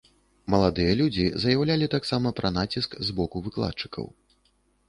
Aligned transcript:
Маладыя 0.53 0.93
людзі 1.01 1.25
заяўлялі 1.43 1.89
таксама 1.97 2.33
пра 2.39 2.53
націск 2.57 2.99
з 3.11 3.19
боку 3.21 3.45
выкладчыкаў. 3.49 4.05